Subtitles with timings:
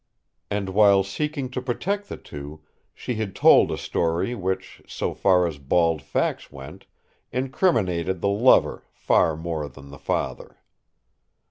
[0.49, 5.45] And, while seeking to protect the two, she had told a story which, so far
[5.45, 6.87] as bald facts went,
[7.31, 10.57] incriminated the lover far more than the father.